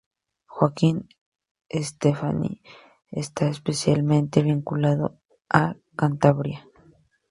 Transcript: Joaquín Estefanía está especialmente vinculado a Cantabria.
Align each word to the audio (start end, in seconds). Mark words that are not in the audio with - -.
Joaquín 0.47 1.09
Estefanía 1.69 2.59
está 3.11 3.45
especialmente 3.49 4.41
vinculado 4.41 5.19
a 5.47 5.75
Cantabria. 5.95 6.67